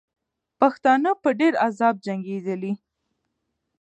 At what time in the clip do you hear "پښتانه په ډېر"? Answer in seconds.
0.59-1.53